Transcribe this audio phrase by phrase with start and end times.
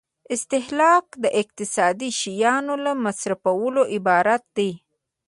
[0.33, 4.71] استهلاک د اقتصادي شیانو له مصرفولو عبارت دی.